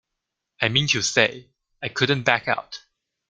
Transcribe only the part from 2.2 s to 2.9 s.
back out.